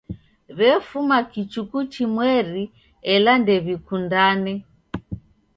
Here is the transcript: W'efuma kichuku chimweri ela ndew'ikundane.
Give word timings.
W'efuma 0.57 1.17
kichuku 1.31 1.77
chimweri 1.93 2.63
ela 3.13 3.31
ndew'ikundane. 3.41 4.53